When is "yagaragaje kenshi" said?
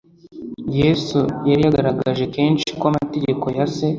1.65-2.67